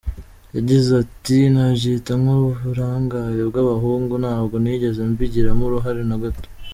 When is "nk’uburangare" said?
2.21-3.41